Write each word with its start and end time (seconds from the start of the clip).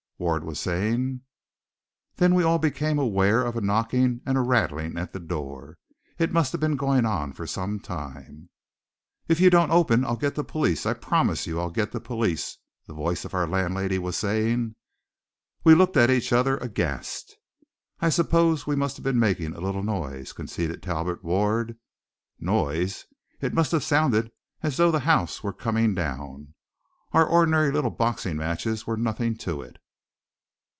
Ward 0.21 0.43
was 0.43 0.59
saying. 0.59 1.21
Then 2.17 2.35
we 2.35 2.43
all 2.43 2.59
became 2.59 2.99
aware 2.99 3.41
of 3.43 3.55
a 3.55 3.59
knocking 3.61 4.21
and 4.23 4.37
a 4.37 4.41
rattling 4.41 4.95
at 4.95 5.13
the 5.13 5.19
door. 5.19 5.79
It 6.19 6.31
must 6.31 6.51
have 6.51 6.61
been 6.61 6.75
going 6.75 7.07
on 7.07 7.33
for 7.33 7.47
some 7.47 7.79
time. 7.79 8.49
"If 9.27 9.39
you 9.39 9.49
don't 9.49 9.71
open, 9.71 10.05
I'll 10.05 10.15
get 10.15 10.35
the 10.35 10.43
police! 10.43 10.85
I 10.85 10.93
promise 10.93 11.47
you, 11.47 11.59
I'll 11.59 11.71
get 11.71 11.91
the 11.91 11.99
police!" 11.99 12.59
the 12.85 12.93
voice 12.93 13.25
of 13.25 13.33
our 13.33 13.47
landlady 13.47 13.97
was 13.97 14.15
saying. 14.15 14.75
We 15.63 15.73
looked 15.73 15.97
at 15.97 16.11
each 16.11 16.31
other 16.31 16.57
aghast. 16.57 17.35
"I 17.99 18.09
suppose 18.09 18.67
we 18.67 18.75
must 18.75 18.97
have 18.97 19.03
been 19.03 19.17
making 19.19 19.55
a 19.55 19.59
little 19.59 19.81
noise," 19.81 20.33
conceded 20.33 20.83
Talbot 20.83 21.23
Ward. 21.23 21.79
Noise! 22.39 23.07
It 23.41 23.55
must 23.55 23.71
have 23.71 23.83
sounded 23.83 24.31
as 24.61 24.77
though 24.77 24.91
the 24.91 24.99
house 24.99 25.41
were 25.41 25.51
coming 25.51 25.95
down. 25.95 26.53
Our 27.11 27.25
ordinary 27.25 27.71
little 27.71 27.89
boxing 27.89 28.37
matches 28.37 28.85
were 28.85 28.95
nothing 28.97 29.35
to 29.37 29.63
it. 29.63 29.79